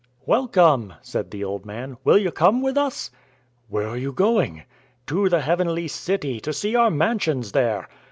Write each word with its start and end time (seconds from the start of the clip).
"Welcome," 0.25 0.95
said 1.03 1.29
the 1.29 1.43
old 1.43 1.63
man. 1.63 1.95
"Will 2.03 2.17
you 2.17 2.31
come 2.31 2.63
with 2.63 2.75
us?" 2.75 3.11
"Where 3.69 3.85
are 3.87 3.97
you 3.97 4.11
going?" 4.11 4.63
"To 5.05 5.29
the 5.29 5.41
heavenly 5.41 5.87
city, 5.87 6.39
to 6.39 6.51
see 6.51 6.75
our 6.75 6.89
mansions 6.89 7.51
there." 7.51 7.87